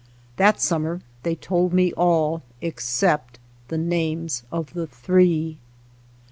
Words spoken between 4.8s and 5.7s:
Three.